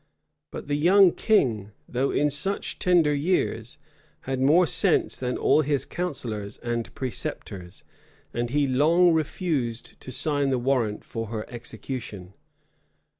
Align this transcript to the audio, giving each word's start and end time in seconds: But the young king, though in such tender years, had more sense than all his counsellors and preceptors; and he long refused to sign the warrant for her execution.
But 0.49 0.67
the 0.67 0.73
young 0.73 1.11
king, 1.11 1.73
though 1.87 2.09
in 2.09 2.31
such 2.31 2.79
tender 2.79 3.13
years, 3.13 3.77
had 4.21 4.41
more 4.41 4.65
sense 4.65 5.15
than 5.15 5.37
all 5.37 5.61
his 5.61 5.85
counsellors 5.85 6.57
and 6.63 6.91
preceptors; 6.95 7.83
and 8.33 8.49
he 8.49 8.65
long 8.65 9.13
refused 9.13 9.99
to 10.01 10.11
sign 10.11 10.49
the 10.49 10.57
warrant 10.57 11.03
for 11.03 11.27
her 11.27 11.47
execution. 11.51 12.33